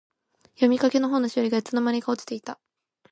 [0.55, 2.59] 読みかけの本のしおりが、いつの間にか落ちていた。